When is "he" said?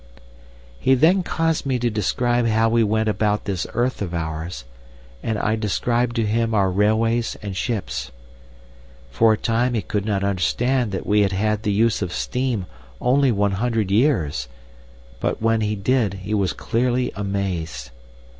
0.79-0.95, 9.75-9.83, 15.61-15.75, 16.25-16.33